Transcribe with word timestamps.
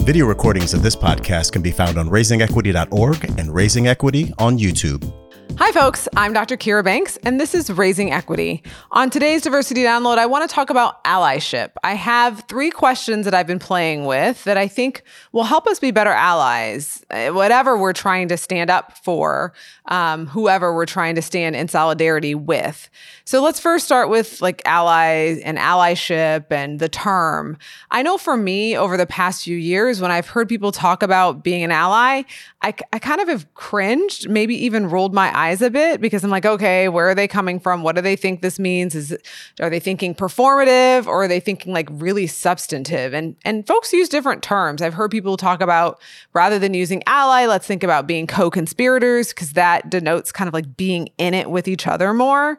Video 0.00 0.26
recordings 0.26 0.74
of 0.74 0.82
this 0.82 0.96
podcast 0.96 1.52
can 1.52 1.62
be 1.62 1.70
found 1.70 1.98
on 1.98 2.08
raisingequity.org 2.08 3.38
and 3.38 3.54
Raising 3.54 3.86
Equity 3.86 4.32
on 4.38 4.58
YouTube. 4.58 5.19
Hi, 5.62 5.72
folks. 5.72 6.08
I'm 6.16 6.32
Dr. 6.32 6.56
Kira 6.56 6.82
Banks, 6.82 7.18
and 7.18 7.38
this 7.38 7.54
is 7.54 7.68
Raising 7.68 8.10
Equity. 8.10 8.62
On 8.92 9.10
today's 9.10 9.42
Diversity 9.42 9.82
Download, 9.82 10.16
I 10.16 10.24
want 10.24 10.48
to 10.48 10.52
talk 10.52 10.70
about 10.70 11.04
allyship. 11.04 11.72
I 11.84 11.96
have 11.96 12.44
three 12.48 12.70
questions 12.70 13.26
that 13.26 13.34
I've 13.34 13.46
been 13.46 13.58
playing 13.58 14.06
with 14.06 14.42
that 14.44 14.56
I 14.56 14.68
think 14.68 15.02
will 15.32 15.44
help 15.44 15.66
us 15.66 15.78
be 15.78 15.90
better 15.90 16.12
allies, 16.12 17.04
eh, 17.10 17.28
whatever 17.28 17.76
we're 17.76 17.92
trying 17.92 18.28
to 18.28 18.38
stand 18.38 18.70
up 18.70 18.96
for, 19.04 19.52
um, 19.84 20.28
whoever 20.28 20.74
we're 20.74 20.86
trying 20.86 21.14
to 21.16 21.22
stand 21.22 21.54
in 21.54 21.68
solidarity 21.68 22.34
with. 22.34 22.88
So 23.26 23.42
let's 23.42 23.60
first 23.60 23.84
start 23.84 24.08
with 24.08 24.40
like 24.40 24.62
allies 24.64 25.40
and 25.40 25.58
allyship 25.58 26.46
and 26.50 26.80
the 26.80 26.88
term. 26.88 27.58
I 27.90 28.00
know 28.00 28.16
for 28.16 28.38
me, 28.38 28.78
over 28.78 28.96
the 28.96 29.06
past 29.06 29.44
few 29.44 29.58
years, 29.58 30.00
when 30.00 30.10
I've 30.10 30.28
heard 30.28 30.48
people 30.48 30.72
talk 30.72 31.02
about 31.02 31.44
being 31.44 31.62
an 31.62 31.70
ally, 31.70 32.22
I, 32.62 32.74
I 32.92 32.98
kind 32.98 33.20
of 33.20 33.28
have 33.28 33.52
cringed, 33.54 34.30
maybe 34.30 34.54
even 34.64 34.88
rolled 34.88 35.12
my 35.12 35.30
eyes 35.36 35.49
a 35.62 35.70
bit 35.70 36.00
because 36.00 36.22
I'm 36.24 36.30
like, 36.30 36.46
okay, 36.46 36.88
where 36.88 37.08
are 37.08 37.14
they 37.14 37.28
coming 37.28 37.58
from? 37.58 37.82
What 37.82 37.96
do 37.96 38.02
they 38.02 38.16
think 38.16 38.40
this 38.40 38.58
means? 38.58 38.94
Is 38.94 39.16
are 39.60 39.70
they 39.70 39.80
thinking 39.80 40.14
performative 40.14 41.06
or 41.06 41.24
are 41.24 41.28
they 41.28 41.40
thinking 41.40 41.72
like 41.72 41.88
really 41.90 42.26
substantive? 42.26 43.12
And 43.12 43.36
and 43.44 43.66
folks 43.66 43.92
use 43.92 44.08
different 44.08 44.42
terms. 44.42 44.82
I've 44.82 44.94
heard 44.94 45.10
people 45.10 45.36
talk 45.36 45.60
about 45.60 46.00
rather 46.32 46.58
than 46.58 46.74
using 46.74 47.02
ally, 47.06 47.46
let's 47.46 47.66
think 47.66 47.82
about 47.82 48.06
being 48.06 48.26
co-conspirators 48.26 49.30
because 49.30 49.52
that 49.54 49.90
denotes 49.90 50.32
kind 50.32 50.48
of 50.48 50.54
like 50.54 50.76
being 50.76 51.08
in 51.18 51.34
it 51.34 51.50
with 51.50 51.66
each 51.68 51.86
other 51.86 52.14
more. 52.14 52.58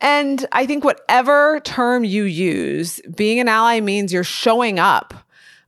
And 0.00 0.46
I 0.52 0.66
think 0.66 0.84
whatever 0.84 1.60
term 1.60 2.04
you 2.04 2.24
use, 2.24 3.00
being 3.16 3.40
an 3.40 3.48
ally 3.48 3.80
means 3.80 4.12
you're 4.12 4.24
showing 4.24 4.78
up 4.78 5.14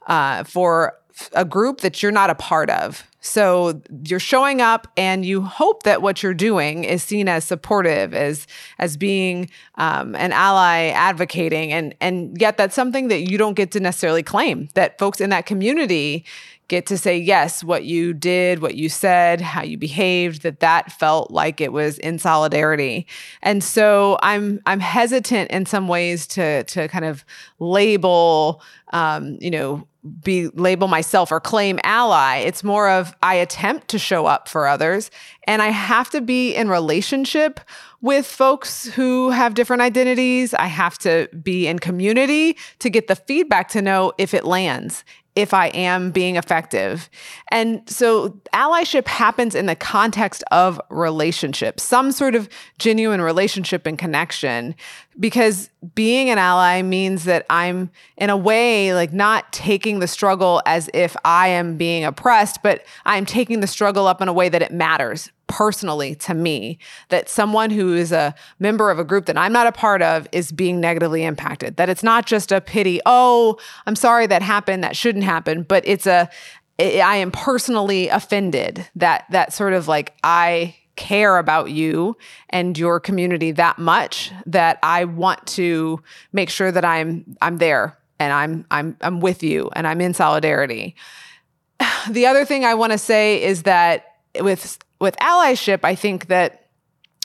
uh, 0.07 0.45
for 0.45 0.95
a 1.33 1.45
group 1.45 1.80
that 1.80 2.03
you're 2.03 2.13
not 2.13 2.30
a 2.30 2.35
part 2.35 2.71
of. 2.71 3.07
So 3.21 3.82
you're 4.04 4.18
showing 4.18 4.60
up 4.60 4.88
and 4.96 5.24
you 5.24 5.43
hope 5.43 5.82
that 5.82 6.01
what 6.01 6.23
you're 6.23 6.35
doing 6.35 6.85
is 6.85 7.02
seen 7.02 7.29
as 7.29 7.45
supportive, 7.45 8.15
as 8.15 8.46
as 8.79 8.96
being 8.96 9.51
um, 9.77 10.15
an 10.16 10.32
ally 10.32 10.87
advocating, 10.87 11.73
and 11.73 11.95
and 12.01 12.40
yet 12.40 12.57
that's 12.57 12.74
something 12.74 13.09
that 13.09 13.30
you 13.30 13.37
don't 13.37 13.54
get 13.54 13.73
to 13.73 13.80
necessarily 13.80 14.23
claim. 14.23 14.68
That 14.74 14.99
folks 14.99 15.21
in 15.21 15.30
that 15.30 15.46
community 15.46 16.24
get 16.71 16.87
to 16.87 16.96
say 16.96 17.18
yes 17.18 17.65
what 17.65 17.85
you 17.85 18.15
did 18.15 18.63
what 18.63 18.76
you 18.76 18.88
said 18.88 19.40
how 19.40 19.60
you 19.60 19.76
behaved 19.76 20.43
that 20.43 20.60
that 20.60 20.93
felt 20.93 21.32
like 21.32 21.60
it 21.60 21.73
was 21.73 21.99
in 21.99 22.16
solidarity 22.16 23.09
and 23.43 23.62
so 23.65 24.16
i'm 24.23 24.60
i'm 24.66 24.79
hesitant 24.79 25.51
in 25.51 25.66
some 25.66 25.88
ways 25.88 26.29
to 26.29 26.62
to 26.65 26.87
kind 26.87 27.04
of 27.04 27.24
label 27.59 28.62
um, 28.93 29.37
you 29.40 29.51
know 29.51 29.85
be 30.23 30.49
label 30.49 30.88
myself 30.88 31.30
or 31.30 31.40
claim 31.40 31.79
ally. 31.85 32.38
It's 32.38 32.65
more 32.65 32.88
of 32.88 33.15
I 33.23 33.34
attempt 33.34 33.88
to 33.88 33.99
show 33.99 34.24
up 34.24 34.49
for 34.49 34.66
others 34.66 35.10
and 35.45 35.60
I 35.60 35.68
have 35.68 36.09
to 36.10 36.23
be 36.23 36.55
in 36.55 36.71
relationship 36.71 37.60
with 38.01 38.27
folks 38.27 38.87
who 38.87 39.29
have 39.30 39.52
different 39.52 39.82
identities. 39.82 40.55
I 40.55 40.66
have 40.66 40.96
to 40.99 41.29
be 41.43 41.66
in 41.66 41.79
community 41.79 42.57
to 42.79 42.88
get 42.88 43.09
the 43.09 43.16
feedback 43.16 43.68
to 43.71 43.82
know 43.82 44.12
if 44.16 44.32
it 44.32 44.45
lands, 44.45 45.05
if 45.37 45.55
I 45.55 45.69
am 45.69 46.11
being 46.11 46.37
effective. 46.37 47.09
And 47.51 47.89
so 47.89 48.41
allyship 48.53 49.07
happens 49.07 49.55
in 49.55 49.67
the 49.67 49.77
context 49.77 50.43
of 50.51 50.81
relationship, 50.91 51.79
some 51.79 52.13
sort 52.13 52.35
of 52.35 52.49
genuine 52.79 53.21
relationship 53.21 53.87
and 53.87 53.99
connection, 53.99 54.75
because 55.19 55.71
being 55.95 56.31
an 56.31 56.39
ally 56.39 56.83
means 56.83 57.25
that 57.25 57.47
I'm, 57.49 57.91
in 58.17 58.31
a 58.31 58.37
way, 58.37 58.93
like 58.95 59.13
not 59.13 59.53
taking 59.53 60.01
the 60.01 60.09
struggle 60.09 60.63
as 60.67 60.91
if 60.95 61.17
I 61.25 61.49
am 61.49 61.77
being 61.77 62.05
oppressed, 62.05 62.63
but 62.63 62.85
I'm 63.05 63.25
taking 63.25 63.61
the 63.61 63.67
struggle 63.67 64.06
up 64.06 64.21
in 64.21 64.28
a 64.28 64.33
way 64.33 64.49
that 64.49 64.62
it 64.62 64.73
matters 64.73 65.31
personally 65.50 66.15
to 66.15 66.32
me 66.32 66.78
that 67.09 67.28
someone 67.28 67.71
who 67.71 67.93
is 67.93 68.12
a 68.12 68.34
member 68.61 68.91
of 68.91 68.99
a 68.99 69.05
group 69.05 69.27
that 69.27 69.37
I'm 69.37 69.53
not 69.53 69.66
a 69.66 69.72
part 69.72 70.00
of 70.00 70.27
is 70.33 70.53
being 70.53 70.81
negatively 70.81 71.25
impacted. 71.25 71.77
That 71.77 71.88
it's 71.88 72.05
not 72.05 72.25
just 72.25 72.53
a 72.53 72.61
pity, 72.61 73.00
oh, 73.05 73.59
I'm 73.84 73.97
sorry 73.97 74.27
that 74.28 74.43
happened, 74.43 74.84
that 74.84 74.97
shouldn't 74.97 75.25
happen, 75.25 75.65
but 75.65 75.87
it's 75.87 76.06
a 76.06 76.31
I 76.78 77.16
am 77.16 77.31
personally 77.31 78.09
offended 78.09 78.89
that 78.97 79.27
that 79.31 79.53
sort 79.53 79.75
of 79.75 79.87
like 79.87 80.15
I 80.25 80.77
care 80.97 81.37
about 81.37 81.71
you 81.71 82.16
and 82.49 82.78
your 82.78 83.00
community 83.00 83.53
that 83.53 83.78
much 83.78 84.33
that 84.47 84.78
I 84.83 85.05
want 85.05 85.47
to 85.49 86.03
make 86.33 86.49
sure 86.49 86.72
that 86.72 86.84
I'm 86.84 87.37
I'm 87.43 87.59
there 87.59 87.99
and 88.19 88.33
I'm 88.33 88.66
I'm 88.71 88.97
I'm 89.03 89.21
with 89.21 89.43
you 89.43 89.69
and 89.75 89.87
I'm 89.87 90.00
in 90.00 90.15
solidarity. 90.15 90.94
The 92.10 92.25
other 92.25 92.47
thing 92.47 92.65
I 92.65 92.75
want 92.75 92.93
to 92.93 92.99
say 92.99 93.43
is 93.43 93.65
that 93.65 94.16
with 94.41 94.78
with 95.00 95.16
allyship, 95.16 95.81
I 95.83 95.94
think 95.94 96.27
that 96.27 96.69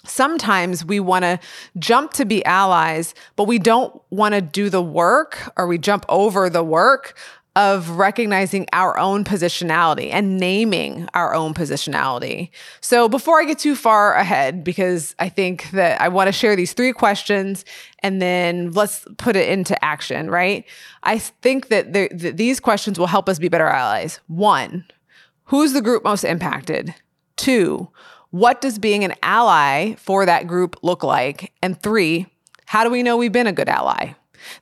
sometimes 0.05 0.85
we 0.85 0.99
want 0.99 1.23
to 1.23 1.39
jump 1.77 2.13
to 2.13 2.25
be 2.25 2.43
allies, 2.45 3.13
but 3.35 3.45
we 3.45 3.59
don't 3.59 4.01
want 4.09 4.35
to 4.35 4.41
do 4.41 4.69
the 4.69 4.81
work 4.81 5.51
or 5.57 5.67
we 5.67 5.77
jump 5.77 6.05
over 6.09 6.49
the 6.49 6.63
work 6.63 7.17
of 7.55 7.91
recognizing 7.91 8.67
our 8.73 8.97
own 8.99 9.23
positionality 9.23 10.09
and 10.11 10.37
naming 10.37 11.07
our 11.13 11.33
own 11.33 11.53
positionality. 11.53 12.49
So, 12.81 13.07
before 13.07 13.39
I 13.39 13.45
get 13.45 13.59
too 13.59 13.75
far 13.75 14.13
ahead, 14.15 14.63
because 14.63 15.15
I 15.19 15.29
think 15.29 15.71
that 15.71 16.01
I 16.01 16.09
want 16.09 16.27
to 16.27 16.33
share 16.33 16.57
these 16.57 16.73
three 16.73 16.91
questions 16.91 17.63
and 17.99 18.21
then 18.21 18.71
let's 18.71 19.07
put 19.17 19.37
it 19.37 19.47
into 19.47 19.83
action, 19.83 20.29
right? 20.29 20.65
I 21.03 21.17
think 21.17 21.69
that, 21.69 21.93
the, 21.93 22.09
that 22.11 22.35
these 22.35 22.59
questions 22.59 22.99
will 22.99 23.07
help 23.07 23.29
us 23.29 23.39
be 23.39 23.47
better 23.47 23.67
allies. 23.67 24.19
One, 24.27 24.85
who's 25.45 25.71
the 25.71 25.81
group 25.81 26.03
most 26.03 26.25
impacted? 26.25 26.93
Two, 27.35 27.89
what 28.31 28.61
does 28.61 28.79
being 28.79 29.03
an 29.03 29.13
ally 29.23 29.95
for 29.95 30.25
that 30.25 30.47
group 30.47 30.77
look 30.81 31.03
like? 31.03 31.53
And 31.61 31.81
three, 31.81 32.27
how 32.65 32.83
do 32.83 32.89
we 32.89 33.03
know 33.03 33.17
we've 33.17 33.31
been 33.31 33.47
a 33.47 33.53
good 33.53 33.69
ally? 33.69 34.13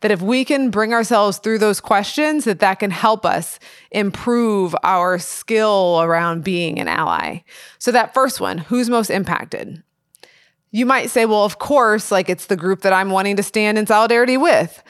That 0.02 0.12
if 0.12 0.22
we 0.22 0.46
can 0.46 0.70
bring 0.70 0.94
ourselves 0.94 1.40
through 1.40 1.60
those 1.60 1.82
questions, 1.82 2.46
that 2.46 2.60
that 2.60 2.76
can 2.76 2.92
help 2.92 3.26
us 3.26 3.60
improve 3.92 4.76
our 4.84 5.20
skill 5.20 6.02
around 6.02 6.44
being 6.44 6.80
an 6.80 6.88
ally. 6.88 7.40
So 7.80 7.92
that 7.92 8.14
first 8.14 8.40
one, 8.40 8.60
who's 8.60 8.90
most 8.90 9.10
impacted? 9.10 9.84
You 10.72 10.86
might 10.86 11.10
say, 11.10 11.26
well, 11.26 11.44
of 11.44 11.60
course, 11.60 12.12
like 12.12 12.30
it's 12.30 12.46
the 12.46 12.56
group 12.56 12.82
that 12.82 12.94
I'm 12.94 13.10
wanting 13.10 13.36
to 13.36 13.44
stand 13.44 13.78
in 13.78 13.86
solidarity 13.86 14.38
with. 14.38 14.84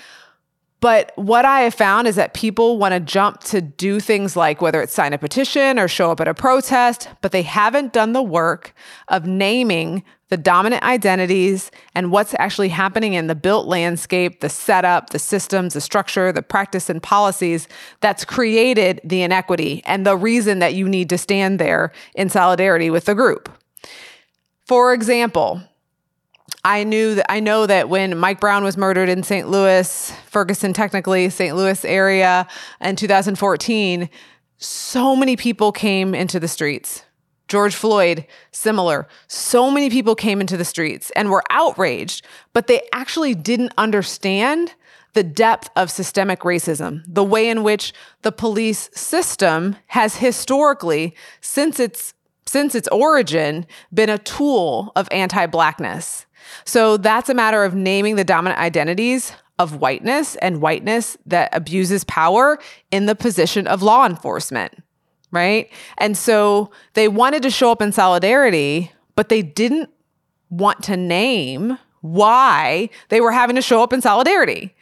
But 0.83 1.13
what 1.15 1.45
I 1.45 1.61
have 1.61 1.73
found 1.73 2.09
is 2.09 2.17
that 2.17 2.33
people 2.33 2.77
want 2.77 2.93
to 2.93 2.99
jump 2.99 3.39
to 3.45 3.61
do 3.61 4.01
things 4.01 4.35
like 4.35 4.61
whether 4.61 4.81
it's 4.81 4.93
sign 4.93 5.13
a 5.13 5.17
petition 5.17 5.79
or 5.79 5.87
show 5.87 6.11
up 6.11 6.19
at 6.19 6.27
a 6.27 6.33
protest, 6.33 7.07
but 7.21 7.31
they 7.31 7.41
haven't 7.41 7.93
done 7.93 8.11
the 8.11 8.21
work 8.21 8.75
of 9.07 9.25
naming 9.25 10.03
the 10.27 10.35
dominant 10.35 10.83
identities 10.83 11.71
and 11.95 12.11
what's 12.11 12.35
actually 12.37 12.67
happening 12.67 13.13
in 13.13 13.27
the 13.27 13.33
built 13.33 13.65
landscape, 13.65 14.41
the 14.41 14.49
setup, 14.49 15.11
the 15.11 15.19
systems, 15.19 15.73
the 15.73 15.79
structure, 15.79 16.33
the 16.33 16.41
practice 16.41 16.89
and 16.89 17.01
policies 17.01 17.69
that's 18.01 18.25
created 18.25 18.99
the 19.05 19.21
inequity 19.21 19.81
and 19.85 20.05
the 20.05 20.17
reason 20.17 20.59
that 20.59 20.73
you 20.73 20.89
need 20.89 21.07
to 21.07 21.17
stand 21.17 21.59
there 21.59 21.93
in 22.13 22.27
solidarity 22.27 22.89
with 22.89 23.05
the 23.05 23.15
group. 23.15 23.49
For 24.65 24.93
example, 24.93 25.61
I 26.65 26.85
knew 26.85 27.15
that 27.15 27.29
I 27.29 27.41
know 27.41 27.65
that 27.65 27.89
when 27.89 28.17
Mike 28.17 28.39
Brown 28.39 28.63
was 28.63 28.77
murdered 28.77 29.09
in 29.09 29.23
St. 29.23 29.49
Louis, 29.49 30.13
Ferguson, 30.27 30.71
technically 30.71 31.29
St. 31.29 31.55
Louis 31.55 31.83
area 31.83 32.47
in 32.79 32.95
2014, 32.95 34.09
so 34.57 35.15
many 35.15 35.35
people 35.35 35.73
came 35.73 36.15
into 36.15 36.39
the 36.39 36.47
streets. 36.47 37.03
George 37.49 37.75
Floyd, 37.75 38.25
similar. 38.51 39.07
So 39.27 39.69
many 39.69 39.89
people 39.89 40.15
came 40.15 40.39
into 40.39 40.55
the 40.55 40.63
streets 40.63 41.11
and 41.11 41.29
were 41.29 41.43
outraged, 41.49 42.25
but 42.53 42.67
they 42.67 42.81
actually 42.93 43.35
didn't 43.35 43.73
understand 43.77 44.73
the 45.13 45.23
depth 45.23 45.69
of 45.75 45.91
systemic 45.91 46.39
racism, 46.39 47.03
the 47.07 47.23
way 47.23 47.49
in 47.49 47.61
which 47.61 47.93
the 48.21 48.31
police 48.31 48.89
system 48.93 49.75
has 49.87 50.15
historically, 50.15 51.13
since 51.41 51.79
its 51.79 52.13
since 52.45 52.75
its 52.75 52.87
origin, 52.89 53.65
been 53.93 54.09
a 54.09 54.17
tool 54.17 54.91
of 54.95 55.07
anti-blackness. 55.11 56.25
So 56.65 56.97
that's 56.97 57.29
a 57.29 57.33
matter 57.33 57.63
of 57.63 57.75
naming 57.75 58.15
the 58.15 58.23
dominant 58.23 58.59
identities 58.59 59.33
of 59.59 59.79
whiteness 59.79 60.35
and 60.37 60.61
whiteness 60.61 61.17
that 61.25 61.55
abuses 61.55 62.03
power 62.05 62.59
in 62.91 63.05
the 63.05 63.15
position 63.15 63.67
of 63.67 63.81
law 63.81 64.05
enforcement, 64.05 64.73
right? 65.31 65.69
And 65.97 66.17
so 66.17 66.71
they 66.93 67.07
wanted 67.07 67.43
to 67.43 67.49
show 67.49 67.71
up 67.71 67.81
in 67.81 67.91
solidarity, 67.91 68.91
but 69.15 69.29
they 69.29 69.41
didn't 69.41 69.89
want 70.49 70.83
to 70.83 70.97
name 70.97 71.77
why 72.01 72.89
they 73.09 73.21
were 73.21 73.31
having 73.31 73.55
to 73.55 73.61
show 73.61 73.81
up 73.81 73.93
in 73.93 74.01
solidarity. 74.01 74.75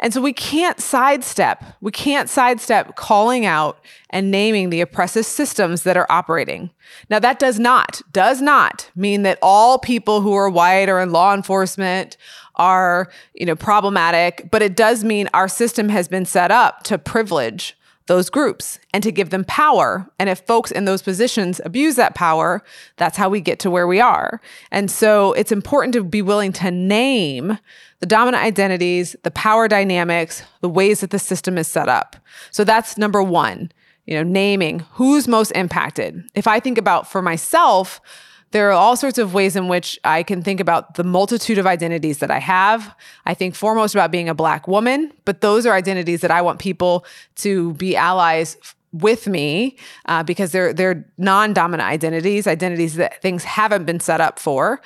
And 0.00 0.14
so 0.14 0.20
we 0.22 0.32
can't 0.32 0.80
sidestep, 0.80 1.62
we 1.82 1.92
can't 1.92 2.28
sidestep 2.28 2.96
calling 2.96 3.44
out 3.44 3.78
and 4.08 4.30
naming 4.30 4.70
the 4.70 4.80
oppressive 4.80 5.26
systems 5.26 5.82
that 5.82 5.96
are 5.96 6.06
operating. 6.10 6.70
Now, 7.10 7.18
that 7.18 7.38
does 7.38 7.58
not, 7.58 8.00
does 8.10 8.40
not 8.40 8.90
mean 8.96 9.22
that 9.22 9.38
all 9.42 9.78
people 9.78 10.22
who 10.22 10.32
are 10.32 10.48
white 10.48 10.88
or 10.88 11.00
in 11.00 11.12
law 11.12 11.34
enforcement 11.34 12.16
are, 12.56 13.10
you 13.34 13.44
know, 13.44 13.54
problematic, 13.54 14.48
but 14.50 14.62
it 14.62 14.74
does 14.74 15.04
mean 15.04 15.28
our 15.34 15.48
system 15.48 15.90
has 15.90 16.08
been 16.08 16.24
set 16.24 16.50
up 16.50 16.82
to 16.84 16.98
privilege 16.98 17.76
those 18.10 18.28
groups 18.28 18.80
and 18.92 19.04
to 19.04 19.12
give 19.12 19.30
them 19.30 19.44
power. 19.44 20.04
And 20.18 20.28
if 20.28 20.40
folks 20.40 20.72
in 20.72 20.84
those 20.84 21.00
positions 21.00 21.60
abuse 21.64 21.94
that 21.94 22.16
power, 22.16 22.60
that's 22.96 23.16
how 23.16 23.28
we 23.28 23.40
get 23.40 23.60
to 23.60 23.70
where 23.70 23.86
we 23.86 24.00
are. 24.00 24.40
And 24.72 24.90
so 24.90 25.32
it's 25.34 25.52
important 25.52 25.92
to 25.92 26.02
be 26.02 26.20
willing 26.20 26.52
to 26.54 26.72
name 26.72 27.56
the 28.00 28.06
dominant 28.06 28.42
identities, 28.42 29.14
the 29.22 29.30
power 29.30 29.68
dynamics, 29.68 30.42
the 30.60 30.68
ways 30.68 31.02
that 31.02 31.10
the 31.10 31.20
system 31.20 31.56
is 31.56 31.68
set 31.68 31.88
up. 31.88 32.16
So 32.50 32.64
that's 32.64 32.98
number 32.98 33.22
one, 33.22 33.70
you 34.06 34.16
know, 34.16 34.24
naming 34.24 34.80
who's 34.94 35.28
most 35.28 35.52
impacted. 35.52 36.20
If 36.34 36.48
I 36.48 36.58
think 36.58 36.78
about 36.78 37.08
for 37.08 37.22
myself, 37.22 38.00
there 38.52 38.68
are 38.68 38.72
all 38.72 38.96
sorts 38.96 39.18
of 39.18 39.32
ways 39.32 39.54
in 39.54 39.68
which 39.68 39.98
I 40.04 40.22
can 40.22 40.42
think 40.42 40.60
about 40.60 40.94
the 40.94 41.04
multitude 41.04 41.58
of 41.58 41.66
identities 41.66 42.18
that 42.18 42.30
I 42.30 42.38
have. 42.38 42.94
I 43.24 43.34
think 43.34 43.54
foremost 43.54 43.94
about 43.94 44.10
being 44.10 44.28
a 44.28 44.34
Black 44.34 44.66
woman, 44.66 45.12
but 45.24 45.40
those 45.40 45.66
are 45.66 45.74
identities 45.74 46.20
that 46.22 46.30
I 46.30 46.42
want 46.42 46.58
people 46.58 47.04
to 47.36 47.74
be 47.74 47.96
allies 47.96 48.56
with 48.92 49.28
me 49.28 49.76
uh, 50.06 50.24
because 50.24 50.50
they're 50.50 50.72
they're 50.72 51.06
non-dominant 51.16 51.88
identities, 51.88 52.46
identities 52.46 52.96
that 52.96 53.22
things 53.22 53.44
haven't 53.44 53.84
been 53.84 54.00
set 54.00 54.20
up 54.20 54.38
for. 54.38 54.80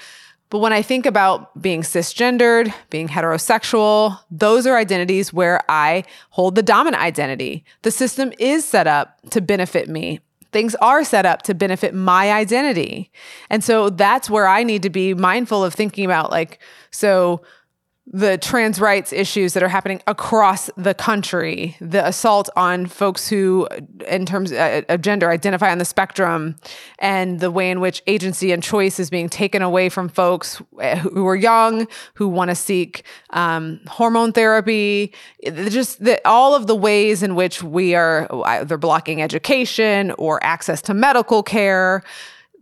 But 0.50 0.58
when 0.58 0.72
I 0.72 0.82
think 0.82 1.06
about 1.06 1.60
being 1.60 1.80
cisgendered, 1.80 2.72
being 2.90 3.08
heterosexual, 3.08 4.20
those 4.30 4.66
are 4.66 4.76
identities 4.76 5.32
where 5.32 5.62
I 5.68 6.04
hold 6.30 6.54
the 6.54 6.62
dominant 6.62 7.02
identity. 7.02 7.64
The 7.82 7.90
system 7.90 8.32
is 8.38 8.64
set 8.64 8.86
up 8.86 9.18
to 9.30 9.40
benefit 9.40 9.88
me 9.88 10.20
things 10.54 10.74
are 10.76 11.04
set 11.04 11.26
up 11.26 11.42
to 11.42 11.52
benefit 11.52 11.92
my 11.94 12.32
identity. 12.32 13.10
And 13.50 13.62
so 13.62 13.90
that's 13.90 14.30
where 14.30 14.46
I 14.46 14.62
need 14.62 14.82
to 14.84 14.90
be 14.90 15.12
mindful 15.12 15.64
of 15.64 15.74
thinking 15.74 16.04
about 16.04 16.30
like, 16.30 16.60
so 16.92 17.42
the 18.06 18.36
trans 18.36 18.80
rights 18.80 19.12
issues 19.12 19.54
that 19.54 19.62
are 19.62 19.68
happening 19.68 20.02
across 20.06 20.68
the 20.76 20.92
country, 20.92 21.74
the 21.80 22.06
assault 22.06 22.50
on 22.54 22.84
folks 22.86 23.28
who, 23.28 23.66
in 24.06 24.26
terms 24.26 24.52
uh, 24.52 24.82
of 24.90 25.00
gender, 25.00 25.30
identify 25.30 25.72
on 25.72 25.78
the 25.78 25.86
spectrum, 25.86 26.56
and 26.98 27.40
the 27.40 27.50
way 27.50 27.70
in 27.70 27.80
which 27.80 28.02
agency 28.06 28.52
and 28.52 28.62
choice 28.62 29.00
is 29.00 29.08
being 29.08 29.30
taken 29.30 29.62
away 29.62 29.88
from 29.88 30.10
folks 30.10 30.60
uh, 30.82 30.96
who 30.96 31.26
are 31.26 31.36
young, 31.36 31.88
who 32.12 32.28
want 32.28 32.50
to 32.50 32.54
seek 32.54 33.04
um, 33.30 33.80
hormone 33.86 34.32
therapy, 34.32 35.12
just 35.42 36.04
the, 36.04 36.20
all 36.28 36.54
of 36.54 36.66
the 36.66 36.76
ways 36.76 37.22
in 37.22 37.34
which 37.34 37.62
we 37.62 37.94
are 37.94 38.28
either 38.44 38.76
blocking 38.76 39.22
education 39.22 40.10
or 40.18 40.42
access 40.44 40.82
to 40.82 40.92
medical 40.92 41.42
care 41.42 42.02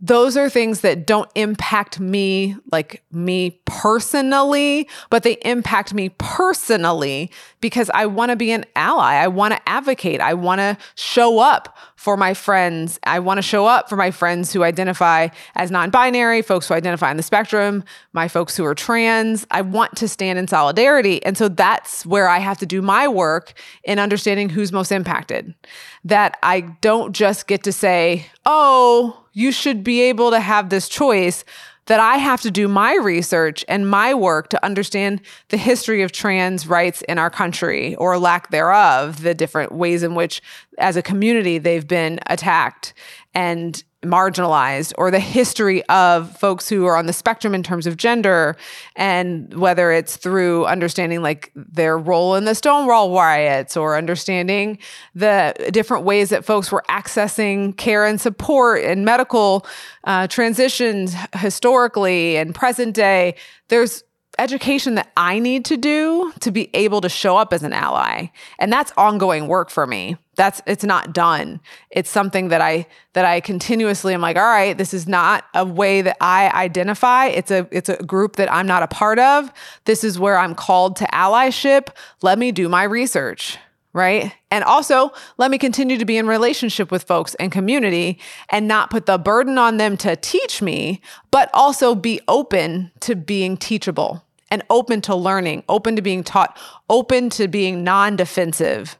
those 0.03 0.35
are 0.35 0.49
things 0.49 0.81
that 0.81 1.07
don't 1.07 1.29
impact 1.33 1.97
me, 1.97 2.57
like 2.73 3.01
me 3.13 3.61
personally, 3.63 4.85
but 5.09 5.23
they 5.23 5.37
impact 5.45 5.93
me 5.93 6.09
personally 6.17 7.31
because 7.61 7.89
I 7.93 8.07
want 8.07 8.29
to 8.31 8.35
be 8.35 8.51
an 8.51 8.65
ally. 8.75 9.13
I 9.13 9.29
want 9.29 9.53
to 9.53 9.61
advocate. 9.69 10.19
I 10.19 10.33
want 10.33 10.59
to 10.59 10.77
show 10.95 11.39
up 11.39 11.77
for 11.95 12.17
my 12.17 12.33
friends. 12.33 12.99
I 13.05 13.19
want 13.19 13.37
to 13.37 13.41
show 13.41 13.65
up 13.65 13.87
for 13.87 13.95
my 13.95 14.11
friends 14.11 14.51
who 14.51 14.61
identify 14.61 15.29
as 15.55 15.71
non 15.71 15.89
binary, 15.89 16.41
folks 16.41 16.67
who 16.67 16.73
identify 16.73 17.09
on 17.09 17.15
the 17.15 17.23
spectrum, 17.23 17.81
my 18.11 18.27
folks 18.27 18.57
who 18.57 18.65
are 18.65 18.75
trans. 18.75 19.47
I 19.51 19.61
want 19.61 19.95
to 19.95 20.09
stand 20.09 20.37
in 20.37 20.49
solidarity. 20.49 21.23
And 21.23 21.37
so 21.37 21.47
that's 21.47 22.05
where 22.05 22.27
I 22.27 22.39
have 22.39 22.57
to 22.57 22.65
do 22.65 22.81
my 22.81 23.07
work 23.07 23.53
in 23.85 23.99
understanding 23.99 24.49
who's 24.49 24.73
most 24.73 24.91
impacted. 24.91 25.55
That 26.03 26.35
I 26.43 26.59
don't 26.81 27.13
just 27.13 27.47
get 27.47 27.63
to 27.63 27.71
say, 27.71 28.25
oh, 28.45 29.22
you 29.33 29.51
should 29.51 29.83
be 29.83 30.01
able 30.01 30.31
to 30.31 30.39
have 30.39 30.69
this 30.69 30.87
choice 30.87 31.43
that 31.87 31.99
I 31.99 32.17
have 32.17 32.41
to 32.41 32.51
do 32.51 32.67
my 32.67 32.95
research 32.95 33.65
and 33.67 33.89
my 33.89 34.13
work 34.13 34.49
to 34.49 34.65
understand 34.65 35.21
the 35.49 35.57
history 35.57 36.01
of 36.01 36.13
trans 36.13 36.65
rights 36.65 37.01
in 37.09 37.17
our 37.17 37.29
country 37.29 37.95
or 37.95 38.17
lack 38.17 38.51
thereof, 38.51 39.21
the 39.21 39.33
different 39.33 39.73
ways 39.73 40.01
in 40.01 40.15
which, 40.15 40.41
as 40.77 40.95
a 40.95 41.01
community, 41.01 41.57
they've 41.57 41.87
been 41.87 42.19
attacked. 42.27 42.93
And 43.33 43.83
marginalized 44.03 44.93
or 44.97 45.11
the 45.11 45.19
history 45.19 45.83
of 45.85 46.35
folks 46.37 46.69
who 46.69 46.85
are 46.85 46.95
on 46.95 47.05
the 47.05 47.13
spectrum 47.13 47.55
in 47.55 47.63
terms 47.63 47.87
of 47.87 47.97
gender 47.97 48.55
and 48.95 49.53
whether 49.53 49.91
it's 49.91 50.17
through 50.17 50.65
understanding 50.65 51.21
like 51.21 51.51
their 51.55 51.97
role 51.97 52.35
in 52.35 52.45
the 52.45 52.55
Stonewall 52.55 53.15
riots 53.15 53.75
or 53.75 53.97
understanding 53.97 54.77
the 55.15 55.53
different 55.71 56.03
ways 56.03 56.29
that 56.29 56.45
folks 56.45 56.71
were 56.71 56.83
accessing 56.89 57.75
care 57.77 58.05
and 58.05 58.19
support 58.19 58.83
and 58.83 59.05
medical 59.05 59.65
uh, 60.03 60.27
transitions 60.27 61.15
historically 61.35 62.37
and 62.37 62.53
present 62.53 62.93
day 62.93 63.35
there's 63.69 64.03
education 64.39 64.95
that 64.95 65.11
I 65.15 65.39
need 65.39 65.65
to 65.65 65.77
do 65.77 66.33
to 66.39 66.51
be 66.51 66.69
able 66.73 67.01
to 67.01 67.09
show 67.09 67.37
up 67.37 67.53
as 67.53 67.63
an 67.63 67.73
ally. 67.73 68.27
And 68.59 68.71
that's 68.71 68.91
ongoing 68.97 69.47
work 69.47 69.69
for 69.69 69.85
me. 69.85 70.17
That's 70.35 70.61
it's 70.65 70.83
not 70.83 71.13
done. 71.13 71.59
It's 71.91 72.09
something 72.09 72.47
that 72.47 72.59
I 72.59 72.87
that 73.13 73.25
I 73.25 73.39
continuously 73.39 74.13
am 74.13 74.21
like, 74.21 74.35
all 74.35 74.43
right, 74.43 74.75
this 74.77 74.93
is 74.93 75.07
not 75.07 75.45
a 75.53 75.63
way 75.63 76.01
that 76.01 76.17
I 76.19 76.49
identify. 76.49 77.27
It's 77.27 77.51
a 77.51 77.67
it's 77.71 77.89
a 77.89 77.97
group 77.97 78.37
that 78.37 78.51
I'm 78.51 78.65
not 78.65 78.81
a 78.81 78.87
part 78.87 79.19
of. 79.19 79.51
This 79.85 80.03
is 80.03 80.17
where 80.17 80.37
I'm 80.37 80.55
called 80.55 80.95
to 80.97 81.05
allyship. 81.05 81.89
Let 82.21 82.39
me 82.39 82.51
do 82.51 82.67
my 82.67 82.83
research 82.83 83.59
right? 83.93 84.33
And 84.49 84.63
also, 84.63 85.11
let 85.37 85.51
me 85.51 85.57
continue 85.57 85.97
to 85.97 86.05
be 86.05 86.17
in 86.17 86.27
relationship 86.27 86.91
with 86.91 87.03
folks 87.03 87.35
and 87.35 87.51
community 87.51 88.19
and 88.49 88.67
not 88.67 88.89
put 88.89 89.05
the 89.05 89.17
burden 89.17 89.57
on 89.57 89.77
them 89.77 89.97
to 89.97 90.15
teach 90.15 90.61
me, 90.61 90.99
but 91.31 91.49
also 91.53 91.93
be 91.93 92.19
open 92.27 92.91
to 93.01 93.15
being 93.15 93.55
teachable 93.55 94.25
and 94.49 94.63
open 94.69 95.01
to 95.01 95.15
learning, 95.15 95.63
open 95.69 95.95
to 95.95 96.01
being 96.01 96.23
taught, 96.23 96.57
open 96.89 97.29
to 97.31 97.47
being 97.47 97.83
non 97.83 98.15
defensive. 98.15 98.97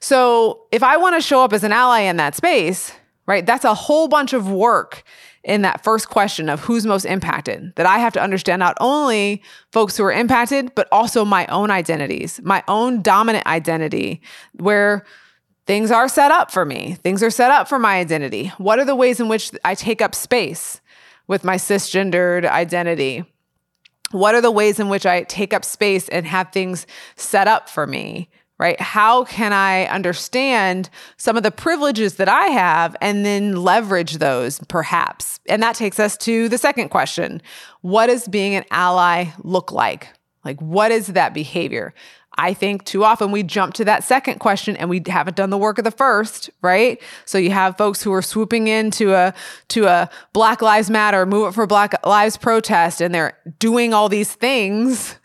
So, 0.00 0.62
if 0.70 0.82
I 0.82 0.96
want 0.96 1.16
to 1.16 1.20
show 1.20 1.42
up 1.42 1.52
as 1.52 1.64
an 1.64 1.72
ally 1.72 2.00
in 2.00 2.16
that 2.16 2.36
space, 2.36 2.92
right, 3.26 3.44
that's 3.44 3.64
a 3.64 3.74
whole 3.74 4.06
bunch 4.06 4.32
of 4.32 4.50
work 4.50 5.02
in 5.46 5.62
that 5.62 5.84
first 5.84 6.08
question 6.08 6.48
of 6.48 6.60
who's 6.60 6.84
most 6.84 7.04
impacted, 7.04 7.72
that 7.76 7.86
I 7.86 7.98
have 7.98 8.12
to 8.14 8.20
understand 8.20 8.58
not 8.58 8.76
only 8.80 9.42
folks 9.72 9.96
who 9.96 10.04
are 10.04 10.12
impacted, 10.12 10.74
but 10.74 10.88
also 10.90 11.24
my 11.24 11.46
own 11.46 11.70
identities, 11.70 12.40
my 12.42 12.64
own 12.66 13.00
dominant 13.00 13.46
identity, 13.46 14.20
where 14.54 15.06
things 15.64 15.92
are 15.92 16.08
set 16.08 16.32
up 16.32 16.50
for 16.50 16.64
me, 16.64 16.94
things 16.94 17.22
are 17.22 17.30
set 17.30 17.52
up 17.52 17.68
for 17.68 17.78
my 17.78 17.98
identity. 17.98 18.48
What 18.58 18.80
are 18.80 18.84
the 18.84 18.96
ways 18.96 19.20
in 19.20 19.28
which 19.28 19.52
I 19.64 19.76
take 19.76 20.02
up 20.02 20.16
space 20.16 20.80
with 21.28 21.44
my 21.44 21.56
cisgendered 21.56 22.44
identity? 22.44 23.24
What 24.10 24.34
are 24.34 24.40
the 24.40 24.50
ways 24.50 24.80
in 24.80 24.88
which 24.88 25.06
I 25.06 25.22
take 25.22 25.54
up 25.54 25.64
space 25.64 26.08
and 26.08 26.26
have 26.26 26.50
things 26.50 26.88
set 27.14 27.46
up 27.46 27.68
for 27.68 27.86
me? 27.86 28.30
Right? 28.58 28.80
How 28.80 29.24
can 29.24 29.52
I 29.52 29.84
understand 29.84 30.88
some 31.18 31.36
of 31.36 31.42
the 31.42 31.50
privileges 31.50 32.14
that 32.14 32.28
I 32.28 32.46
have 32.46 32.96
and 33.02 33.24
then 33.24 33.56
leverage 33.56 34.14
those 34.14 34.60
perhaps? 34.68 35.40
And 35.46 35.62
that 35.62 35.76
takes 35.76 36.00
us 36.00 36.16
to 36.18 36.48
the 36.48 36.56
second 36.58 36.88
question 36.88 37.42
What 37.82 38.06
does 38.06 38.26
being 38.26 38.54
an 38.54 38.64
ally 38.70 39.26
look 39.42 39.72
like? 39.72 40.08
Like, 40.44 40.60
what 40.60 40.90
is 40.92 41.08
that 41.08 41.34
behavior? 41.34 41.92
I 42.38 42.54
think 42.54 42.84
too 42.84 43.04
often 43.04 43.32
we 43.32 43.42
jump 43.42 43.74
to 43.74 43.84
that 43.86 44.04
second 44.04 44.40
question 44.40 44.76
and 44.76 44.90
we 44.90 45.02
haven't 45.06 45.36
done 45.36 45.50
the 45.50 45.58
work 45.58 45.78
of 45.78 45.84
the 45.84 45.90
first, 45.90 46.50
right? 46.62 47.00
So 47.24 47.38
you 47.38 47.50
have 47.50 47.78
folks 47.78 48.02
who 48.02 48.12
are 48.12 48.22
swooping 48.22 48.68
into 48.68 49.14
a 49.14 49.32
to 49.68 49.86
a 49.86 50.10
Black 50.32 50.60
Lives 50.60 50.90
Matter, 50.90 51.24
Movement 51.24 51.54
for 51.54 51.66
Black 51.66 51.94
Lives 52.06 52.36
protest, 52.36 53.00
and 53.00 53.14
they're 53.14 53.38
doing 53.58 53.94
all 53.94 54.08
these 54.08 54.32
things, 54.32 55.16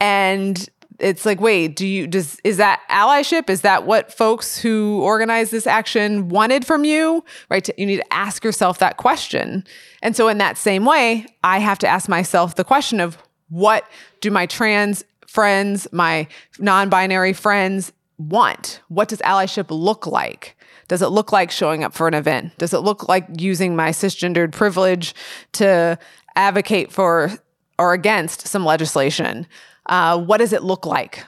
and 0.00 0.68
it's 0.98 1.26
like 1.26 1.40
wait 1.40 1.76
do 1.76 1.86
you 1.86 2.06
does 2.06 2.38
is 2.44 2.56
that 2.56 2.80
allyship? 2.90 3.50
Is 3.50 3.62
that 3.62 3.86
what 3.86 4.12
folks 4.12 4.58
who 4.58 5.00
organize 5.02 5.50
this 5.50 5.66
action 5.66 6.28
wanted 6.28 6.64
from 6.64 6.84
you? 6.84 7.24
Right? 7.50 7.68
You 7.78 7.86
need 7.86 7.98
to 7.98 8.12
ask 8.12 8.44
yourself 8.44 8.78
that 8.78 8.96
question. 8.96 9.64
And 10.02 10.16
so 10.16 10.28
in 10.28 10.38
that 10.38 10.58
same 10.58 10.84
way 10.84 11.26
i 11.44 11.58
have 11.58 11.78
to 11.80 11.86
ask 11.86 12.08
myself 12.08 12.54
the 12.54 12.64
question 12.64 13.00
of 13.00 13.18
what 13.48 13.88
do 14.20 14.30
my 14.30 14.46
trans 14.46 15.04
friends 15.26 15.86
my 15.92 16.26
non-binary 16.58 17.32
friends 17.32 17.92
want? 18.18 18.80
What 18.88 19.08
does 19.08 19.20
allyship 19.20 19.66
look 19.70 20.06
like? 20.06 20.56
Does 20.88 21.02
it 21.02 21.08
look 21.08 21.32
like 21.32 21.50
showing 21.50 21.84
up 21.84 21.92
for 21.94 22.06
an 22.08 22.14
event? 22.14 22.56
Does 22.58 22.72
it 22.72 22.78
look 22.78 23.08
like 23.08 23.26
using 23.38 23.74
my 23.74 23.90
cisgendered 23.90 24.52
privilege 24.52 25.14
to 25.52 25.98
advocate 26.36 26.92
for 26.92 27.32
or 27.78 27.92
against 27.92 28.46
some 28.46 28.64
legislation 28.64 29.46
uh, 29.86 30.18
what 30.18 30.38
does 30.38 30.52
it 30.52 30.62
look 30.62 30.86
like? 30.86 31.24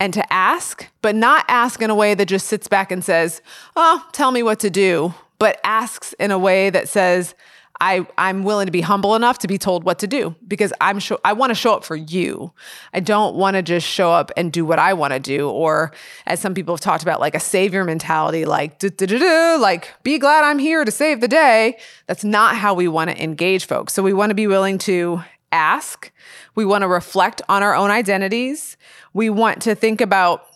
And 0.00 0.12
to 0.14 0.32
ask, 0.32 0.88
but 1.02 1.14
not 1.14 1.44
ask 1.48 1.80
in 1.80 1.90
a 1.90 1.94
way 1.94 2.14
that 2.14 2.26
just 2.26 2.46
sits 2.46 2.68
back 2.68 2.90
and 2.90 3.04
says, 3.04 3.40
oh, 3.76 4.06
tell 4.12 4.32
me 4.32 4.42
what 4.42 4.60
to 4.60 4.70
do, 4.70 5.14
but 5.38 5.60
asks 5.64 6.12
in 6.14 6.30
a 6.30 6.38
way 6.38 6.70
that 6.70 6.88
says, 6.88 7.34
I, 7.80 8.06
I'm 8.16 8.44
willing 8.44 8.66
to 8.66 8.72
be 8.72 8.82
humble 8.82 9.16
enough 9.16 9.40
to 9.40 9.48
be 9.48 9.58
told 9.58 9.84
what 9.84 9.98
to 9.98 10.06
do 10.06 10.34
because 10.46 10.72
I'm 10.80 11.00
sure 11.00 11.18
I 11.24 11.32
want 11.32 11.50
to 11.50 11.54
show 11.54 11.74
up 11.74 11.84
for 11.84 11.96
you. 11.96 12.52
I 12.92 13.00
don't 13.00 13.34
want 13.34 13.56
to 13.56 13.62
just 13.62 13.86
show 13.86 14.12
up 14.12 14.30
and 14.36 14.52
do 14.52 14.64
what 14.64 14.78
I 14.78 14.94
want 14.94 15.12
to 15.12 15.18
do, 15.18 15.50
or 15.50 15.92
as 16.26 16.40
some 16.40 16.54
people 16.54 16.74
have 16.74 16.80
talked 16.80 17.02
about, 17.02 17.20
like 17.20 17.34
a 17.34 17.40
savior 17.40 17.84
mentality, 17.84 18.44
like 18.44 18.78
like 18.80 19.92
be 20.04 20.18
glad 20.18 20.44
I'm 20.44 20.58
here 20.60 20.84
to 20.84 20.90
save 20.90 21.20
the 21.20 21.28
day. 21.28 21.78
That's 22.06 22.24
not 22.24 22.56
how 22.56 22.74
we 22.74 22.86
want 22.86 23.10
to 23.10 23.22
engage 23.22 23.66
folks. 23.66 23.92
So 23.92 24.02
we 24.02 24.12
want 24.12 24.30
to 24.30 24.34
be 24.34 24.46
willing 24.46 24.78
to 24.78 25.22
ask. 25.54 26.12
We 26.54 26.64
want 26.64 26.82
to 26.82 26.88
reflect 26.88 27.40
on 27.48 27.62
our 27.62 27.74
own 27.74 27.90
identities. 27.90 28.76
We 29.12 29.30
want 29.30 29.62
to 29.62 29.74
think 29.74 30.00
about 30.00 30.46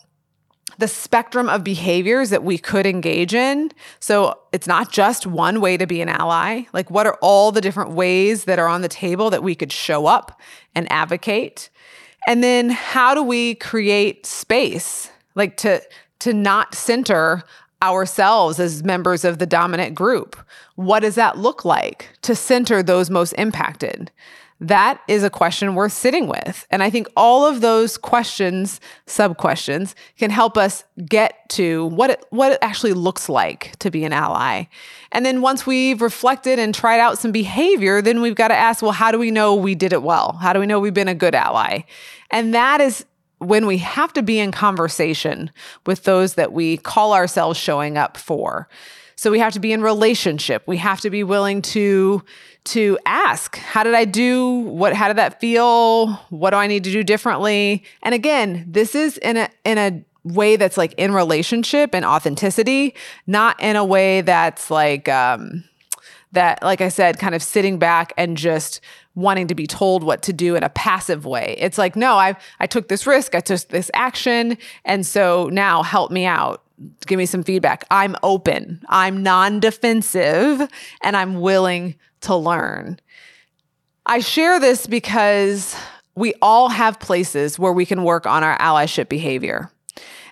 the 0.77 0.87
spectrum 0.87 1.49
of 1.49 1.63
behaviors 1.63 2.29
that 2.29 2.43
we 2.43 2.57
could 2.57 2.85
engage 2.85 3.33
in. 3.33 3.69
So 3.99 4.39
it's 4.53 4.67
not 4.67 4.91
just 4.91 5.27
one 5.27 5.59
way 5.59 5.75
to 5.75 5.85
be 5.85 6.01
an 6.01 6.07
ally. 6.07 6.63
Like, 6.71 6.89
what 6.89 7.05
are 7.05 7.17
all 7.21 7.51
the 7.51 7.59
different 7.59 7.91
ways 7.91 8.45
that 8.45 8.59
are 8.59 8.67
on 8.67 8.81
the 8.81 8.87
table 8.87 9.29
that 9.29 9.43
we 9.43 9.55
could 9.55 9.73
show 9.73 10.05
up 10.05 10.39
and 10.75 10.89
advocate? 10.91 11.69
And 12.27 12.43
then 12.43 12.69
how 12.69 13.13
do 13.13 13.21
we 13.21 13.55
create 13.55 14.25
space, 14.25 15.09
like 15.35 15.57
to 15.57 15.81
to 16.19 16.33
not 16.33 16.75
center 16.75 17.43
ourselves 17.81 18.59
as 18.59 18.83
members 18.83 19.23
of 19.23 19.39
the 19.39 19.45
dominant 19.45 19.95
group? 19.95 20.35
What 20.75 20.99
does 21.01 21.15
that 21.15 21.37
look 21.37 21.65
like 21.65 22.09
to 22.21 22.35
center 22.35 22.83
those 22.83 23.09
most 23.09 23.33
impacted? 23.33 24.11
That 24.61 25.01
is 25.07 25.23
a 25.23 25.29
question 25.29 25.73
worth 25.73 25.93
sitting 25.93 26.27
with. 26.27 26.67
And 26.69 26.83
I 26.83 26.89
think 26.89 27.07
all 27.15 27.45
of 27.45 27.61
those 27.61 27.97
questions, 27.97 28.81
sub 29.05 29.37
questions, 29.37 29.95
can 30.17 30.31
help 30.31 30.57
us 30.57 30.83
get 31.05 31.47
to 31.49 31.85
what 31.87 32.09
it, 32.09 32.25
what 32.29 32.51
it 32.51 32.59
actually 32.61 32.91
looks 32.91 33.29
like 33.29 33.77
to 33.79 33.89
be 33.89 34.03
an 34.03 34.11
ally. 34.11 34.65
And 35.13 35.25
then 35.25 35.41
once 35.41 35.65
we've 35.65 36.01
reflected 36.01 36.59
and 36.59 36.75
tried 36.75 36.99
out 36.99 37.17
some 37.17 37.31
behavior, 37.31 38.01
then 38.01 38.21
we've 38.21 38.35
got 38.35 38.49
to 38.49 38.55
ask, 38.55 38.81
well, 38.81 38.91
how 38.91 39.11
do 39.11 39.17
we 39.17 39.31
know 39.31 39.55
we 39.55 39.75
did 39.75 39.93
it 39.93 40.03
well? 40.03 40.33
How 40.33 40.51
do 40.51 40.59
we 40.59 40.65
know 40.65 40.79
we've 40.79 40.93
been 40.93 41.07
a 41.07 41.15
good 41.15 41.35
ally? 41.35 41.83
And 42.29 42.53
that 42.53 42.81
is 42.81 43.05
when 43.37 43.65
we 43.65 43.77
have 43.77 44.11
to 44.13 44.21
be 44.21 44.39
in 44.39 44.51
conversation 44.51 45.51
with 45.85 46.03
those 46.03 46.33
that 46.33 46.51
we 46.51 46.75
call 46.75 47.13
ourselves 47.13 47.57
showing 47.57 47.97
up 47.97 48.17
for. 48.17 48.67
So 49.19 49.31
we 49.31 49.39
have 49.39 49.51
to 49.51 49.59
be 49.59 49.73
in 49.73 49.81
relationship. 49.81 50.63
We 50.65 50.77
have 50.77 51.01
to 51.01 51.09
be 51.09 51.25
willing 51.25 51.61
to 51.73 52.23
to 52.63 52.97
ask, 53.05 53.57
how 53.57 53.83
did 53.83 53.93
I 53.93 54.05
do? 54.05 54.59
What 54.59 54.93
how 54.93 55.09
did 55.09 55.17
that 55.17 55.41
feel? 55.41 56.13
What 56.29 56.51
do 56.51 56.55
I 56.55 56.67
need 56.67 56.85
to 56.85 56.91
do 56.93 57.03
differently? 57.03 57.83
And 58.01 58.15
again, 58.15 58.63
this 58.65 58.95
is 58.95 59.17
in 59.17 59.35
a 59.35 59.49
in 59.65 59.77
a 59.77 60.01
way 60.23 60.55
that's 60.55 60.77
like 60.77 60.93
in 60.93 61.13
relationship 61.13 61.93
and 61.93 62.05
authenticity, 62.05 62.95
not 63.27 63.61
in 63.61 63.75
a 63.75 63.83
way 63.83 64.21
that's 64.21 64.71
like 64.71 65.09
um 65.09 65.65
that 66.31 66.63
like 66.63 66.79
I 66.79 66.87
said 66.87 67.19
kind 67.19 67.35
of 67.35 67.43
sitting 67.43 67.77
back 67.77 68.13
and 68.15 68.37
just 68.37 68.79
wanting 69.15 69.47
to 69.47 69.55
be 69.55 69.67
told 69.67 70.01
what 70.01 70.21
to 70.21 70.31
do 70.31 70.55
in 70.55 70.63
a 70.63 70.69
passive 70.69 71.25
way. 71.25 71.57
It's 71.59 71.77
like, 71.77 71.97
no, 71.97 72.13
I 72.13 72.37
I 72.61 72.67
took 72.67 72.87
this 72.87 73.05
risk, 73.05 73.35
I 73.35 73.41
took 73.41 73.67
this 73.67 73.91
action, 73.93 74.57
and 74.85 75.05
so 75.05 75.49
now 75.51 75.83
help 75.83 76.09
me 76.09 76.25
out. 76.25 76.63
Give 77.05 77.17
me 77.17 77.25
some 77.25 77.43
feedback. 77.43 77.85
I'm 77.91 78.15
open. 78.23 78.81
I'm 78.87 79.21
non-defensive 79.21 80.69
and 81.01 81.17
I'm 81.17 81.41
willing 81.41 81.95
to 82.21 82.35
learn. 82.35 82.99
I 84.05 84.19
share 84.19 84.59
this 84.59 84.87
because 84.87 85.75
we 86.15 86.33
all 86.41 86.69
have 86.69 86.99
places 86.99 87.59
where 87.59 87.73
we 87.73 87.85
can 87.85 88.03
work 88.03 88.25
on 88.25 88.43
our 88.43 88.57
allyship 88.57 89.09
behavior. 89.09 89.71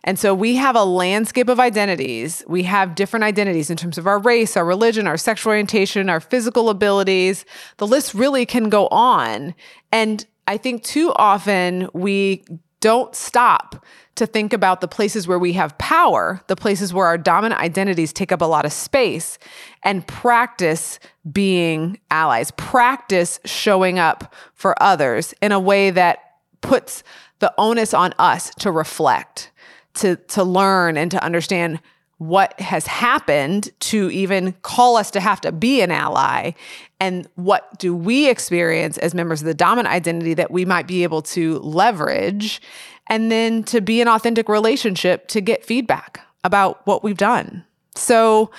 And 0.04 0.18
so 0.18 0.34
we 0.34 0.56
have 0.56 0.76
a 0.76 0.86
landscape 0.86 1.50
of 1.50 1.60
identities. 1.60 2.44
We 2.48 2.64
have 2.64 2.96
different 2.96 3.26
identities 3.26 3.70
in 3.70 3.76
terms 3.76 3.98
of 3.98 4.08
our 4.08 4.20
race, 4.20 4.56
our 4.56 4.66
religion, 4.66 5.06
our 5.06 5.18
sexual 5.18 5.52
orientation, 5.52 6.10
our 6.10 6.22
physical 6.22 6.70
abilities. 6.70 7.44
The 7.76 7.88
list 7.88 8.14
really 8.14 8.46
can 8.46 8.70
go 8.70 8.88
on. 8.88 9.54
And 9.92 10.26
I 10.48 10.56
think 10.56 10.84
too 10.84 11.12
often 11.18 11.90
we 11.94 12.46
don't 12.80 13.16
stop 13.16 13.86
to 14.16 14.26
think 14.26 14.54
about 14.54 14.82
the 14.82 14.88
places 14.88 15.28
where 15.28 15.40
we 15.40 15.54
have 15.54 15.78
power, 15.78 16.42
the 16.48 16.56
places 16.56 16.94
where 16.94 17.06
our 17.06 17.18
dominant 17.18 17.62
identities 17.62 18.12
take 18.12 18.32
up 18.32 18.42
a 18.42 18.46
lot 18.46 18.66
of 18.66 18.74
space, 18.74 19.38
and 19.84 20.06
practice 20.08 21.00
being 21.32 22.00
allies, 22.10 22.52
practice 22.52 23.40
showing 23.46 24.00
up 24.00 24.34
for 24.54 24.82
others 24.82 25.34
in 25.42 25.52
a 25.52 25.60
way 25.60 25.92
that 25.92 26.20
puts 26.62 27.04
the 27.40 27.54
onus 27.58 27.94
on 27.94 28.14
us 28.18 28.50
to 28.56 28.72
reflect 28.72 29.52
to 29.94 30.16
to 30.16 30.44
learn 30.44 30.98
and 30.98 31.12
to 31.12 31.24
understand 31.24 31.80
what 32.18 32.60
has 32.60 32.88
happened 32.88 33.70
to 33.80 34.10
even 34.10 34.54
call 34.64 34.98
us 34.98 35.12
to 35.12 35.20
have 35.20 35.40
to 35.42 35.52
be 35.52 35.82
an 35.82 35.92
ally 35.92 36.52
and 37.00 37.28
what 37.36 37.78
do 37.78 37.96
we 37.96 38.28
experience 38.28 38.98
as 38.98 39.14
members 39.14 39.42
of 39.42 39.46
the 39.46 39.54
dominant 39.54 39.94
identity 39.94 40.34
that 40.34 40.50
we 40.50 40.66
might 40.66 40.88
be 40.88 41.04
able 41.04 41.22
to 41.22 41.60
leverage 41.60 42.60
and 43.08 43.32
then 43.32 43.64
to 43.64 43.82
be 43.82 44.02
an 44.02 44.08
authentic 44.08 44.50
relationship 44.50 45.28
to 45.28 45.42
get 45.42 45.64
feedback 45.64 46.22
about 46.44 46.86
what 46.86 47.04
we've 47.04 47.18
done. 47.18 47.64
So 47.96 48.52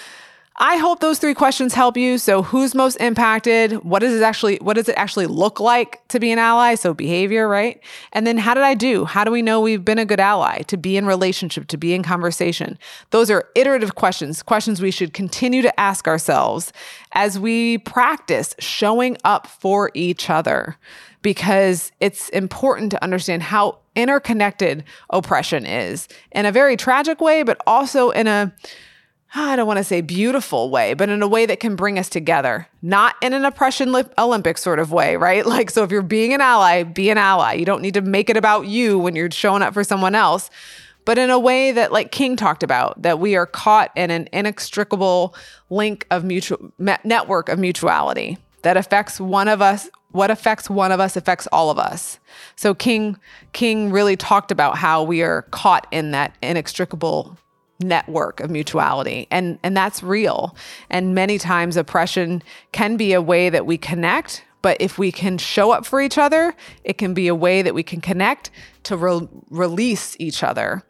I 0.60 0.76
hope 0.76 0.98
those 0.98 1.20
three 1.20 1.34
questions 1.34 1.72
help 1.72 1.96
you. 1.96 2.18
So 2.18 2.42
who's 2.42 2.74
most 2.74 2.96
impacted? 2.96 3.72
What 3.84 4.00
does 4.00 4.12
it 4.12 4.22
actually 4.22 4.56
what 4.56 4.74
does 4.74 4.88
it 4.88 4.96
actually 4.96 5.26
look 5.26 5.60
like 5.60 6.06
to 6.08 6.18
be 6.18 6.32
an 6.32 6.38
ally? 6.40 6.74
So 6.74 6.92
behavior, 6.92 7.46
right? 7.46 7.80
And 8.12 8.26
then 8.26 8.38
how 8.38 8.54
did 8.54 8.64
I 8.64 8.74
do? 8.74 9.04
How 9.04 9.22
do 9.22 9.30
we 9.30 9.40
know 9.40 9.60
we've 9.60 9.84
been 9.84 10.00
a 10.00 10.04
good 10.04 10.18
ally 10.18 10.62
to 10.62 10.76
be 10.76 10.96
in 10.96 11.06
relationship, 11.06 11.68
to 11.68 11.76
be 11.76 11.94
in 11.94 12.02
conversation? 12.02 12.76
Those 13.10 13.30
are 13.30 13.48
iterative 13.54 13.94
questions, 13.94 14.42
questions 14.42 14.82
we 14.82 14.90
should 14.90 15.12
continue 15.14 15.62
to 15.62 15.80
ask 15.80 16.08
ourselves 16.08 16.72
as 17.12 17.38
we 17.38 17.78
practice 17.78 18.56
showing 18.58 19.16
up 19.22 19.46
for 19.46 19.92
each 19.94 20.28
other 20.28 20.76
because 21.22 21.92
it's 22.00 22.28
important 22.30 22.90
to 22.90 23.02
understand 23.02 23.42
how 23.44 23.78
interconnected 23.94 24.84
oppression 25.10 25.66
is 25.66 26.08
in 26.32 26.46
a 26.46 26.52
very 26.52 26.76
tragic 26.76 27.20
way, 27.20 27.42
but 27.42 27.60
also 27.66 28.10
in 28.10 28.26
a 28.26 28.52
I 29.34 29.56
don't 29.56 29.66
want 29.66 29.76
to 29.76 29.84
say 29.84 30.00
beautiful 30.00 30.70
way, 30.70 30.94
but 30.94 31.10
in 31.10 31.22
a 31.22 31.28
way 31.28 31.44
that 31.44 31.60
can 31.60 31.76
bring 31.76 31.98
us 31.98 32.08
together, 32.08 32.66
not 32.80 33.14
in 33.20 33.34
an 33.34 33.44
oppression 33.44 33.94
Olympic 34.16 34.56
sort 34.56 34.78
of 34.78 34.90
way, 34.90 35.16
right? 35.16 35.44
Like, 35.58 35.70
so 35.70 35.82
if 35.82 35.90
you're 35.90 36.02
being 36.02 36.32
an 36.32 36.40
ally, 36.40 36.82
be 36.82 37.10
an 37.10 37.18
ally. 37.18 37.54
You 37.54 37.64
don't 37.64 37.82
need 37.82 37.94
to 37.94 38.00
make 38.00 38.30
it 38.30 38.36
about 38.36 38.66
you 38.66 38.98
when 38.98 39.16
you're 39.16 39.30
showing 39.30 39.62
up 39.62 39.74
for 39.74 39.82
someone 39.82 40.14
else, 40.14 40.50
but 41.04 41.18
in 41.18 41.30
a 41.30 41.38
way 41.38 41.72
that, 41.72 41.90
like 41.90 42.12
King 42.12 42.36
talked 42.36 42.62
about, 42.62 43.00
that 43.02 43.18
we 43.18 43.34
are 43.34 43.46
caught 43.46 43.90
in 43.96 44.10
an 44.10 44.28
inextricable 44.32 45.34
link 45.70 46.06
of 46.10 46.22
mutual 46.22 46.72
network 46.78 47.48
of 47.48 47.58
mutuality 47.58 48.38
that 48.62 48.76
affects 48.76 49.18
one 49.20 49.48
of 49.48 49.62
us. 49.62 49.88
What 50.10 50.30
affects 50.30 50.68
one 50.70 50.92
of 50.92 51.00
us 51.00 51.16
affects 51.16 51.46
all 51.52 51.70
of 51.70 51.78
us. 51.78 52.18
So 52.56 52.74
King 52.74 53.18
King 53.52 53.90
really 53.90 54.16
talked 54.16 54.50
about 54.50 54.76
how 54.76 55.02
we 55.02 55.22
are 55.22 55.42
caught 55.50 55.86
in 55.90 56.12
that 56.12 56.36
inextricable 56.42 57.38
network 57.80 58.40
of 58.40 58.50
mutuality. 58.50 59.26
And 59.30 59.58
and 59.62 59.76
that's 59.76 60.02
real. 60.02 60.56
And 60.90 61.14
many 61.14 61.38
times 61.38 61.76
oppression 61.76 62.42
can 62.72 62.96
be 62.96 63.12
a 63.12 63.22
way 63.22 63.50
that 63.50 63.66
we 63.66 63.78
connect 63.78 64.44
but 64.60 64.76
if 64.80 64.98
we 64.98 65.12
can 65.12 65.38
show 65.38 65.70
up 65.70 65.86
for 65.86 66.00
each 66.00 66.18
other 66.18 66.54
it 66.82 66.98
can 66.98 67.14
be 67.14 67.28
a 67.28 67.34
way 67.34 67.62
that 67.62 67.74
we 67.74 67.82
can 67.82 68.00
connect 68.00 68.50
to 68.82 68.96
re- 68.96 69.28
release 69.50 70.16
each 70.18 70.42
other 70.42 70.82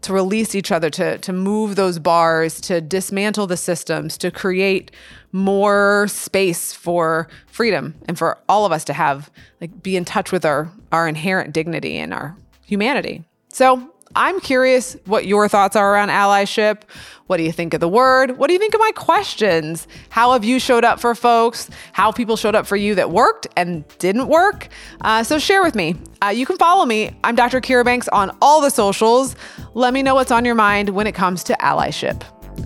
to 0.00 0.12
release 0.12 0.54
each 0.54 0.72
other 0.72 0.90
to 0.90 1.18
to 1.18 1.32
move 1.32 1.76
those 1.76 1.98
bars 1.98 2.60
to 2.60 2.80
dismantle 2.80 3.46
the 3.46 3.56
systems 3.56 4.18
to 4.18 4.30
create 4.30 4.90
more 5.30 6.06
space 6.08 6.72
for 6.72 7.28
freedom 7.46 7.94
and 8.06 8.18
for 8.18 8.38
all 8.48 8.66
of 8.66 8.72
us 8.72 8.84
to 8.84 8.92
have 8.92 9.30
like 9.60 9.82
be 9.82 9.96
in 9.96 10.04
touch 10.04 10.32
with 10.32 10.44
our 10.44 10.70
our 10.90 11.08
inherent 11.08 11.52
dignity 11.52 11.96
and 11.96 12.12
our 12.12 12.36
humanity. 12.66 13.24
So 13.48 13.91
I'm 14.14 14.40
curious 14.40 14.96
what 15.06 15.26
your 15.26 15.48
thoughts 15.48 15.76
are 15.76 15.92
around 15.92 16.08
allyship. 16.08 16.82
What 17.26 17.38
do 17.38 17.44
you 17.44 17.52
think 17.52 17.72
of 17.72 17.80
the 17.80 17.88
word? 17.88 18.36
What 18.36 18.48
do 18.48 18.52
you 18.52 18.58
think 18.58 18.74
of 18.74 18.80
my 18.80 18.92
questions? 18.94 19.88
How 20.10 20.32
have 20.32 20.44
you 20.44 20.58
showed 20.60 20.84
up 20.84 21.00
for 21.00 21.14
folks? 21.14 21.70
How 21.92 22.12
people 22.12 22.36
showed 22.36 22.54
up 22.54 22.66
for 22.66 22.76
you 22.76 22.94
that 22.96 23.10
worked 23.10 23.46
and 23.56 23.86
didn't 23.98 24.28
work? 24.28 24.68
Uh, 25.00 25.22
so 25.22 25.38
share 25.38 25.62
with 25.62 25.74
me. 25.74 25.96
Uh, 26.22 26.28
you 26.28 26.44
can 26.44 26.58
follow 26.58 26.84
me. 26.84 27.16
I'm 27.24 27.34
Dr. 27.34 27.60
Kira 27.60 27.84
Banks 27.84 28.08
on 28.08 28.36
all 28.42 28.60
the 28.60 28.70
socials. 28.70 29.34
Let 29.74 29.94
me 29.94 30.02
know 30.02 30.14
what's 30.14 30.30
on 30.30 30.44
your 30.44 30.54
mind 30.54 30.90
when 30.90 31.06
it 31.06 31.14
comes 31.14 31.42
to 31.44 31.54
allyship. 31.54 32.22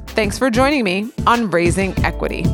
Thanks 0.08 0.38
for 0.38 0.50
joining 0.50 0.82
me 0.82 1.10
on 1.26 1.50
Raising 1.50 1.96
Equity. 2.04 2.44